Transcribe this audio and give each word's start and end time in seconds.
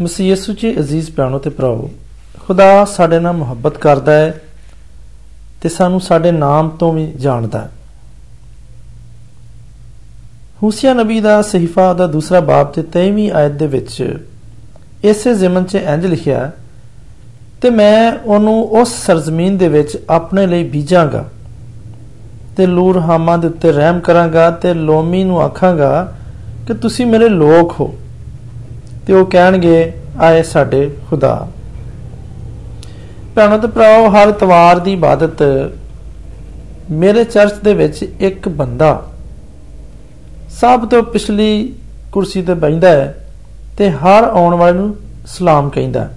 ਮਸੀਹ 0.00 0.26
ਯਿਸੂ 0.26 0.52
ਜੀ 0.52 0.80
ਅਜ਼ੀਜ਼ 0.80 1.10
ਪਿਆਰੋ 1.10 1.38
ਤੇ 1.38 1.50
ਭਰਾਵੋ, 1.50 1.90
ਖੁਦਾ 2.46 2.84
ਸਾਡੇ 2.84 3.18
ਨਾਲ 3.20 3.32
ਮੁਹੱਬਤ 3.32 3.78
ਕਰਦਾ 3.78 4.12
ਹੈ 4.12 4.42
ਤੇ 5.62 5.68
ਸਾਨੂੰ 5.68 6.00
ਸਾਡੇ 6.00 6.32
ਨਾਮ 6.32 6.68
ਤੋਂ 6.68 6.92
ਵੀ 6.92 7.06
ਜਾਣਦਾ 7.06 7.60
ਹੈ। 7.60 7.70
ਹੂਸੀਆ 10.62 10.94
ਨਬੀ 10.94 11.20
ਦਾ 11.20 11.42
ਸਹੀਫਾ 11.42 11.92
ਦਾ 11.94 12.06
ਦੂਸਰਾ 12.06 12.40
ਬਾਬ 12.40 12.66
ਤੇ 12.66 12.82
23ਵੀਂ 12.82 13.30
ਆਇਤ 13.30 13.52
ਦੇ 13.52 13.66
ਵਿੱਚ 13.66 14.20
ਇਸੇ 15.04 15.34
ਜ਼ਿਮਨ 15.34 15.64
'ਚ 15.64 15.74
ਇੰਜ 15.74 16.06
ਲਿਖਿਆ 16.06 16.50
ਤੇ 17.62 17.70
ਮੈਂ 17.70 18.12
ਉਹਨੂੰ 18.24 18.64
ਉਸ 18.64 19.06
ਸਰਜ਼ਮੀਨ 19.06 19.58
ਦੇ 19.58 19.68
ਵਿੱਚ 19.68 19.98
ਆਪਣੇ 20.10 20.46
ਲਈ 20.46 20.64
ਬੀਜਾਂਗਾ 20.64 21.28
ਤੇ 22.56 22.66
ਲੂਰ 22.66 22.98
ਹਾਮਾਂ 22.98 23.38
ਦੇ 23.38 23.46
ਉੱਤੇ 23.46 23.72
ਰਹਿਮ 23.72 24.00
ਕਰਾਂਗਾ 24.00 24.50
ਤੇ 24.50 24.74
ਲੋਮੀ 24.74 25.24
ਨੂੰ 25.24 25.42
ਆਖਾਂਗਾ 25.42 26.16
ਕਿ 26.66 26.74
ਤੁਸੀਂ 26.74 27.06
ਮੇਰੇ 27.06 27.28
ਲੋਕ 27.28 27.80
ਹੋ। 27.80 27.94
ਤੇ 29.06 29.12
ਉਹ 29.12 29.26
ਕਹਿਣਗੇ, 29.26 29.92
ਆਏ 30.20 30.42
ਸਾਡੇ 30.42 30.90
ਖੁਦਾ। 31.10 31.48
ਭੈਣੋ 33.34 33.58
ਤੇ 33.58 33.66
ਭਰਾਓ, 33.66 34.10
ਹਰ 34.10 34.30
ਤਵਾਰ 34.30 34.78
ਦੀ 34.78 34.92
ਇਬਾਦਤ 34.92 35.42
ਮੇਰੇ 36.90 37.24
ਚਰਚ 37.24 37.52
ਦੇ 37.54 37.74
ਵਿੱਚ 37.74 38.02
ਇੱਕ 38.02 38.48
ਬੰਦਾ 38.48 39.10
ਸਭ 40.60 40.88
ਤੋਂ 40.88 41.02
ਪਿਛਲੀ 41.02 41.74
ਕੁਰਸੀ 42.12 42.42
ਤੇ 42.42 42.54
ਬੈਠਦਾ 42.54 42.88
ਹੈ 42.88 43.28
ਤੇ 43.78 43.90
ਹਰ 43.90 44.24
ਆਉਣ 44.24 44.54
ਵਾਲੇ 44.54 44.72
ਨੂੰ 44.72 44.96
ਸਲਾਮ 45.26 45.70
ਕਹਿੰਦਾ 45.70 46.08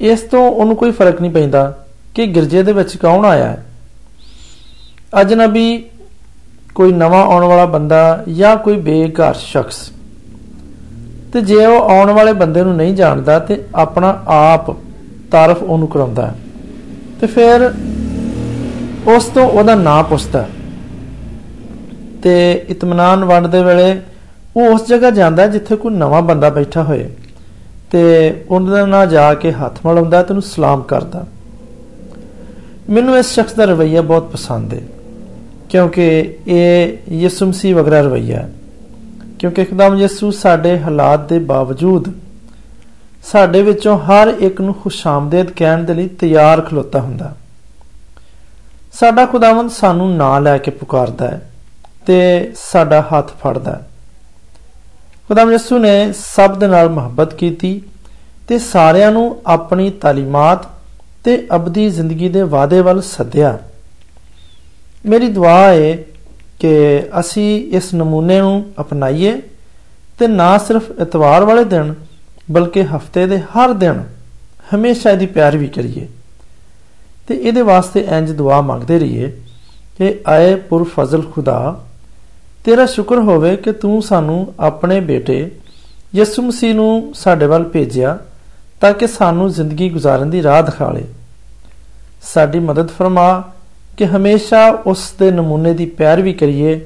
ਇਸ 0.00 0.20
ਤੋਂ 0.20 0.50
ਉਹਨੂੰ 0.50 0.76
ਕੋਈ 0.76 0.90
ਫ਼ਰਕ 0.90 1.20
ਨਹੀਂ 1.20 1.30
ਪੈਂਦਾ 1.30 1.84
ਕਿ 2.14 2.26
ਗਿਰਜੇ 2.26 2.62
ਦੇ 2.62 2.72
ਵਿੱਚ 2.72 2.96
ਕੌਣ 2.96 3.24
ਆਇਆ 3.24 3.46
ਹੈ। 3.46 3.66
ਅਜਨਬੀ 5.20 5.84
ਕੋਈ 6.74 6.92
ਨਵਾਂ 6.92 7.22
ਆਉਣ 7.24 7.44
ਵਾਲਾ 7.44 7.66
ਬੰਦਾ 7.66 8.24
ਜਾਂ 8.32 8.56
ਕੋਈ 8.56 8.76
ਬੇਘਰ 8.76 9.34
ਸ਼ਖਸ। 9.34 9.90
ਤੇ 11.34 11.40
ਜੇ 11.40 11.66
ਉਹ 11.66 11.90
ਆਉਣ 11.90 12.10
ਵਾਲੇ 12.10 12.32
ਬੰਦੇ 12.32 12.62
ਨੂੰ 12.62 12.76
ਨਹੀਂ 12.76 12.94
ਜਾਣਦਾ 12.94 13.38
ਤੇ 13.38 13.64
ਆਪਣਾ 13.74 14.22
ਆਪ 14.28 14.70
ਤਾਰਫ 15.30 15.62
ਉਹਨੂੰ 15.62 15.88
ਕਰਾਉਂਦਾ 15.88 16.26
ਹੈ। 16.26 16.34
ਤੇ 17.20 17.26
ਫਿਰ 17.26 17.74
ਉਸ 19.06 19.24
ਤੋਂ 19.24 19.48
ਉਹਦਾ 19.48 19.74
ਨਾਂ 19.74 20.04
ਪੁੱਛਦਾ 20.04 20.48
ਤੇ 22.22 22.64
ਇਤਮਾਨਾਨ 22.68 23.24
ਵੰਡਦੇ 23.24 23.62
ਵੇਲੇ 23.62 24.00
ਉਹ 24.56 24.62
ਉਸ 24.62 24.86
ਜਗ੍ਹਾ 24.86 25.10
ਜਾਂਦਾ 25.10 25.46
ਜਿੱਥੇ 25.46 25.76
ਕੋਈ 25.76 25.94
ਨਵਾਂ 25.94 26.22
ਬੰਦਾ 26.22 26.50
ਬੈਠਾ 26.50 26.82
ਹੋਏ। 26.82 27.10
ਤੇ 27.92 28.34
ਉਹਨਾਂ 28.50 28.86
ਨਾਲ 28.86 29.06
ਜਾ 29.06 29.34
ਕੇ 29.34 29.52
ਹੱਥ 29.52 29.86
ਮਿਲਾਉਂਦਾ 29.86 30.22
ਤੇ 30.22 30.28
ਉਹਨੂੰ 30.28 30.42
ਸਲਾਮ 30.42 30.82
ਕਰਦਾ 30.82 31.26
ਮੈਨੂੰ 32.90 33.18
ਇਸ 33.18 33.34
ਸ਼ਖਸ 33.34 33.52
ਦਾ 33.52 33.64
ਰਵਈਆ 33.64 34.02
ਬਹੁਤ 34.02 34.30
ਪਸੰਦ 34.32 34.74
ਹੈ। 34.74 34.80
ਕਿਉਂਕਿ 35.68 36.34
ਇਹ 36.46 36.96
ਯਿਸੂ 37.10 37.46
ਮਸੀਹ 37.46 37.76
ਵਗਰਾ 37.76 38.00
ਰਵਈਆ 38.00 38.36
ਹੈ। 38.36 38.52
ਕਿਉਂਕਿ 39.38 39.62
ਇੱਕਦਮ 39.62 39.96
ਯਿਸੂ 39.96 40.30
ਸਾਡੇ 40.30 40.80
ਹਾਲਾਤ 40.80 41.28
ਦੇ 41.28 41.38
ਬਾਵਜੂਦ 41.38 42.12
ਸਾਡੇ 43.24 43.62
ਵਿੱਚੋਂ 43.62 43.98
ਹਰ 43.98 44.28
ਇੱਕ 44.28 44.60
ਨੂੰ 44.60 44.74
ਖੁਸ਼ਾਮਦੇਦ 44.74 45.50
ਕਹਿਣ 45.50 45.84
ਦੇ 45.84 45.94
ਲਈ 45.94 46.08
ਤਿਆਰ 46.08 46.60
ਖਲੋਤਾ 46.60 47.00
ਹੁੰਦਾ। 47.00 47.34
ਸਾਡਾ 48.92 49.26
ਖੁਦਾਵੰਦ 49.26 49.70
ਸਾਨੂੰ 49.70 50.16
ਨਾਂ 50.16 50.40
ਲੈ 50.40 50.58
ਕੇ 50.58 50.70
ਪੁਕਾਰਦਾ 50.70 51.28
ਹੈ 51.28 51.50
ਤੇ 52.06 52.52
ਸਾਡਾ 52.56 53.00
ਹੱਥ 53.00 53.30
ਫੜਦਾ 53.30 53.72
ਹੈ। 53.72 53.88
ਖੁਦਾਵੰਦ 55.28 55.52
ਯਿਸੂ 55.52 55.78
ਨੇ 55.78 56.12
ਸਭ 56.12 56.58
ਦੇ 56.58 56.66
ਨਾਲ 56.66 56.88
ਮੁਹੱਬਤ 56.88 57.34
ਕੀਤੀ 57.34 57.82
ਤੇ 58.48 58.58
ਸਾਰਿਆਂ 58.58 59.12
ਨੂੰ 59.12 59.36
ਆਪਣੀ 59.46 59.90
ਤਾਲੀਮਾਤ 59.90 60.66
ਤੇ 61.24 61.46
ਅਬਦੀ 61.54 61.90
ਜ਼ਿੰਦਗੀ 61.90 62.28
ਦੇ 62.28 62.42
ਵਾਅਦੇ 62.42 62.80
ਵੱਲ 62.80 63.02
ਸੱਦਿਆ। 63.02 63.58
ਮੇਰੀ 65.06 65.28
ਦੁਆ 65.28 65.58
ਹੈ 65.58 65.96
ਕਿ 66.64 67.02
ਅਸੀਂ 67.20 67.76
ਇਸ 67.76 67.94
ਨਮੂਨੇ 67.94 68.40
ਨੂੰ 68.40 68.64
ਅਪਣਾਈਏ 68.80 69.42
ਤੇ 70.18 70.26
ਨਾ 70.26 70.58
ਸਿਰਫ 70.58 70.84
ਇਤਵਾਰ 71.02 71.44
ਵਾਲੇ 71.44 71.64
ਦਿਨ, 71.64 71.94
ਬਲਕਿ 72.50 72.84
ਹਫ਼ਤੇ 72.84 73.26
ਦੇ 73.26 73.38
ਹਰ 73.38 73.72
ਦਿਨ 73.72 74.04
ਹਮੇਸ਼ਾ 74.74 75.10
ਇਹਦੀ 75.10 75.26
ਪੈਰਵੀ 75.26 75.66
ਕਰੀਏ। 75.66 76.08
ਤੇ 77.28 77.34
ਇਹਦੇ 77.34 77.62
ਵਾਸਤੇ 77.62 78.00
ਇੰਜ 78.00 78.32
ਦੁਆ 78.32 78.60
ਮੰਗਦੇ 78.60 78.98
ਰਹੀਏ 78.98 79.32
ਕਿ 79.98 80.20
ਆਏ 80.26 80.54
ਪੁਰ 80.54 80.84
ਫਜ਼ਲ 80.84 81.22
ਖੁਦਾ, 81.22 81.84
ਤੇਰਾ 82.64 82.86
ਸ਼ੁਕਰ 82.86 83.18
ਹੋਵੇ 83.18 83.56
ਕਿ 83.56 83.72
ਤੂੰ 83.72 84.02
ਸਾਨੂੰ 84.02 84.54
ਆਪਣੇ 84.60 85.00
ਬੇਟੇ 85.00 85.50
ਯਿਸੂ 86.14 86.42
ਮਸੀਹ 86.42 86.74
ਨੂੰ 86.74 87.12
ਸਾਡੇ 87.14 87.46
ਵੱਲ 87.46 87.64
ਭੇਜਿਆ 87.64 88.18
ਤਾਂ 88.80 88.92
ਕਿ 88.92 89.06
ਸਾਨੂੰ 89.06 89.50
ਜ਼ਿੰਦਗੀ 89.50 89.90
ਗੁਜ਼ਾਰਨ 89.90 90.30
ਦੀ 90.30 90.42
ਰਾਹ 90.42 90.62
ਦਿਖਾ 90.62 90.90
ਲੇ। 90.90 91.04
ਸਾਡੀ 92.22 92.58
ਮਦਦ 92.58 92.88
ਫਰਮਾ 92.88 93.52
ਕਿ 93.96 94.06
ਹਮੇਸ਼ਾ 94.06 94.68
ਉਸ 94.86 95.12
ਦੇ 95.18 95.30
ਨਮੂਨੇ 95.30 95.74
ਦੀ 95.74 95.86
ਪੈਰਵੀ 95.86 96.32
ਕਰੀਏ 96.32 96.80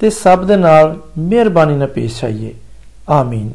ਤੇ 0.00 0.10
ਸਭ 0.10 0.44
ਦੇ 0.44 0.56
ਨਾਲ 0.56 1.00
ਮਿਹਰਬਾਨੀ 1.18 1.76
ਨਾਲ 1.76 1.88
ਪੇਸ਼ 1.88 2.24
ਆਈਏ। 2.24 2.54
ਆਮੀਨ। 3.08 3.50